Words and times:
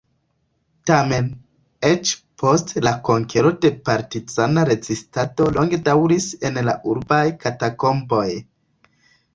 Tamen, 0.91 1.27
eĉ 1.89 2.13
post 2.43 2.73
la 2.87 2.93
konkero 3.09 3.51
la 3.67 3.71
partizana 3.91 4.65
rezistado 4.73 5.51
longe 5.59 5.81
daŭris 5.91 6.33
en 6.51 6.61
la 6.71 6.77
urbaj 6.95 7.23
katakomboj. 7.47 8.29